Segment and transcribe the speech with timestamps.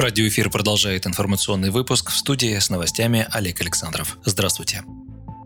[0.00, 4.16] Радиоэфир продолжает информационный выпуск в студии с новостями Олег Александров.
[4.24, 4.82] Здравствуйте.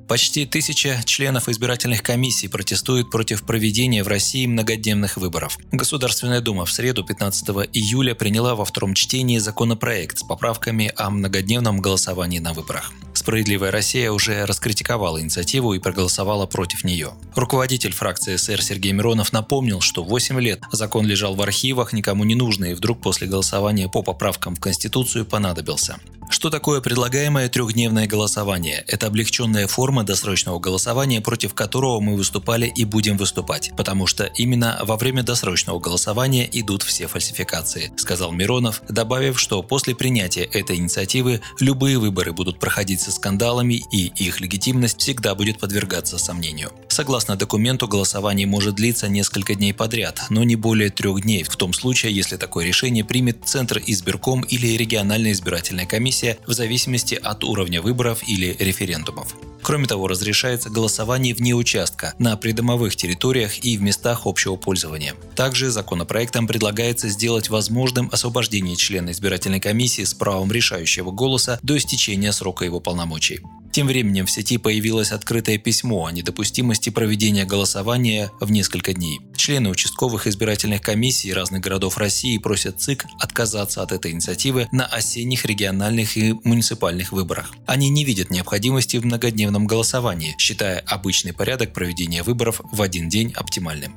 [0.06, 5.58] Почти тысяча членов избирательных комиссий протестуют против проведения в России многодневных выборов.
[5.72, 11.80] Государственная Дума в среду 15 июля приняла во втором чтении законопроект с поправками о многодневном
[11.80, 12.92] голосовании на выборах.
[13.24, 17.14] Справедливая Россия уже раскритиковала инициативу и проголосовала против нее.
[17.34, 22.34] Руководитель фракции СР Сергей Миронов напомнил, что 8 лет закон лежал в архивах, никому не
[22.34, 25.96] нужный, и вдруг после голосования по поправкам в Конституцию понадобился.
[26.30, 28.84] Что такое предлагаемое трехдневное голосование?
[28.88, 34.80] Это облегченная форма досрочного голосования, против которого мы выступали и будем выступать, потому что именно
[34.82, 41.40] во время досрочного голосования идут все фальсификации, сказал Миронов, добавив, что после принятия этой инициативы
[41.60, 46.70] любые выборы будут проходить со скандалами и их легитимность всегда будет подвергаться сомнению.
[46.88, 51.72] Согласно документу, голосование может длиться несколько дней подряд, но не более трех дней, в том
[51.72, 57.80] случае, если такое решение примет Центр избирком или региональная избирательная комиссия в зависимости от уровня
[57.80, 59.34] выборов или референдумов.
[59.64, 65.14] Кроме того, разрешается голосование вне участка, на придомовых территориях и в местах общего пользования.
[65.34, 72.32] Также законопроектом предлагается сделать возможным освобождение члена избирательной комиссии с правом решающего голоса до истечения
[72.32, 73.40] срока его полномочий.
[73.74, 79.18] Тем временем в сети появилось открытое письмо о недопустимости проведения голосования в несколько дней.
[79.36, 85.44] Члены участковых избирательных комиссий разных городов России просят ЦИК отказаться от этой инициативы на осенних
[85.44, 87.52] региональных и муниципальных выборах.
[87.66, 93.32] Они не видят необходимости в многодневном голосовании, считая обычный порядок проведения выборов в один день
[93.34, 93.96] оптимальным.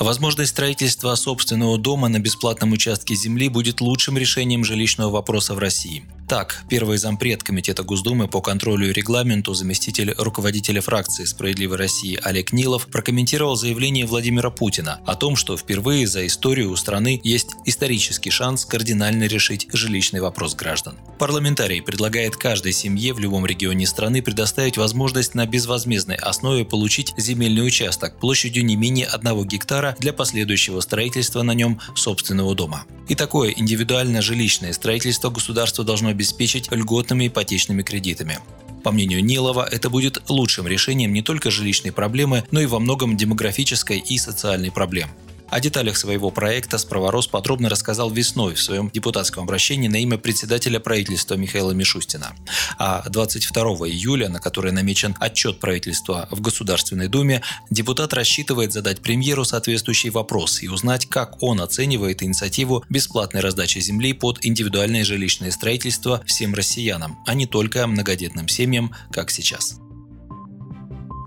[0.00, 6.04] Возможность строительства собственного дома на бесплатном участке земли будет лучшим решением жилищного вопроса в России.
[6.28, 12.52] Так, первый зампред Комитета Госдумы по контролю и регламенту, заместитель руководителя фракции «Справедливой России» Олег
[12.52, 18.28] Нилов прокомментировал заявление Владимира Путина о том, что впервые за историю у страны есть исторический
[18.28, 20.98] шанс кардинально решить жилищный вопрос граждан.
[21.18, 27.66] Парламентарий предлагает каждой семье в любом регионе страны предоставить возможность на безвозмездной основе получить земельный
[27.66, 32.84] участок площадью не менее одного гектара для последующего строительства на нем собственного дома.
[33.08, 38.40] И такое индивидуальное жилищное строительство государство должно обеспечить льготными ипотечными кредитами.
[38.82, 43.16] По мнению Нилова, это будет лучшим решением не только жилищной проблемы, но и во многом
[43.16, 45.10] демографической и социальной проблем.
[45.50, 50.78] О деталях своего проекта «Справорос» подробно рассказал весной в своем депутатском обращении на имя председателя
[50.78, 52.34] правительства Михаила Мишустина.
[52.76, 59.46] А 22 июля, на который намечен отчет правительства в Государственной Думе, депутат рассчитывает задать премьеру
[59.46, 66.22] соответствующий вопрос и узнать, как он оценивает инициативу бесплатной раздачи земли под индивидуальное жилищное строительство
[66.26, 69.78] всем россиянам, а не только многодетным семьям, как сейчас.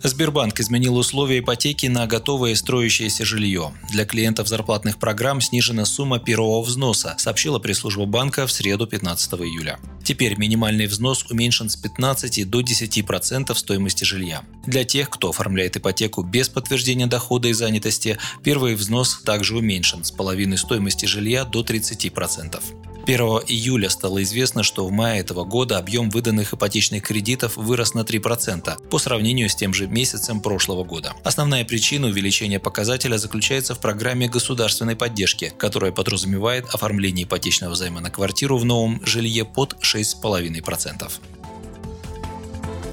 [0.04, 3.72] Сбербанк изменил условия ипотеки на готовое строящееся жилье.
[3.90, 9.80] Для клиентов зарплатных программ снижена сумма первого взноса, сообщила пресс-служба банка в среду 15 июля.
[10.04, 14.42] Теперь минимальный взнос уменьшен с 15 до 10% стоимости жилья.
[14.66, 20.12] Для тех, кто оформляет ипотеку без подтверждения дохода и занятости, первый взнос также уменьшен с
[20.12, 22.91] половины стоимости жилья до 30%.
[23.06, 28.02] 1 июля стало известно, что в мае этого года объем выданных ипотечных кредитов вырос на
[28.02, 31.14] 3% по сравнению с тем же месяцем прошлого года.
[31.24, 38.12] Основная причина увеличения показателя заключается в программе государственной поддержки, которая подразумевает оформление ипотечного займа на
[38.12, 41.12] квартиру в новом жилье под 6,5%.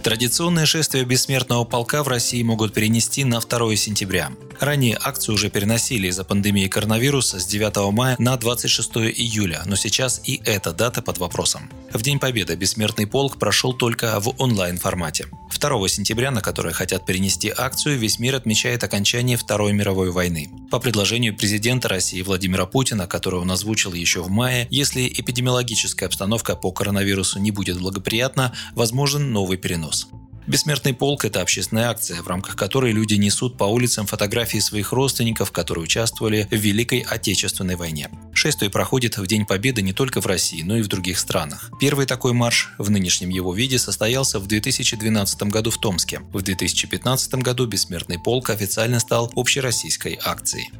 [0.02, 4.30] Традиционное шествие бессмертного полка в России могут перенести на 2 сентября.
[4.60, 10.20] Ранее акцию уже переносили из-за пандемии коронавируса с 9 мая на 26 июля, но сейчас
[10.24, 11.70] и эта дата под вопросом.
[11.92, 15.26] В День Победы бессмертный полк прошел только в онлайн-формате.
[15.60, 20.50] 2 сентября, на которое хотят перенести акцию, весь мир отмечает окончание Второй мировой войны.
[20.70, 26.56] По предложению президента России Владимира Путина, которого он озвучил еще в мае, если эпидемиологическая обстановка
[26.56, 30.08] по коронавирусу не будет благоприятна, возможен новый перенос.
[30.48, 35.52] Бессмертный полк– это общественная акция, в рамках которой люди несут по улицам фотографии своих родственников,
[35.52, 38.08] которые участвовали в Великой Отечественной войне.
[38.32, 41.70] Шествие проходит в День Победы не только в России, но и в других странах.
[41.78, 46.20] Первый такой марш в нынешнем его виде состоялся в 2012 году в Томске.
[46.32, 50.70] В 2015 году Бессмертный полк официально стал общероссийской акцией.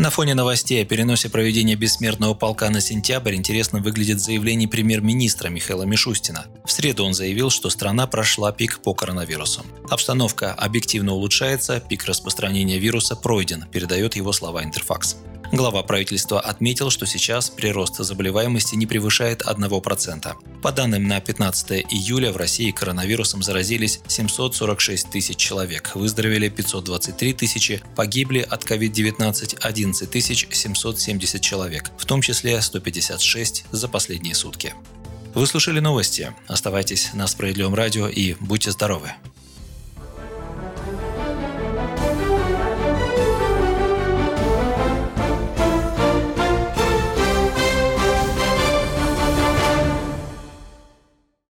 [0.00, 5.82] На фоне новостей о переносе проведения бессмертного полка на сентябрь интересно выглядит заявление премьер-министра Михаила
[5.82, 6.46] Мишустина.
[6.64, 9.62] В среду он заявил, что страна прошла пик по коронавирусу.
[9.90, 15.18] Обстановка объективно улучшается, пик распространения вируса пройден, передает его слова Интерфакс.
[15.52, 20.36] Глава правительства отметил, что сейчас прирост заболеваемости не превышает 1%.
[20.62, 27.82] По данным на 15 июля в России коронавирусом заразились 746 тысяч человек, выздоровели 523 тысячи,
[27.96, 34.74] погибли от COVID-19 11 770 человек, в том числе 156 за последние сутки.
[35.34, 36.32] Вы слушали новости.
[36.46, 39.12] Оставайтесь на Справедливом радио и будьте здоровы.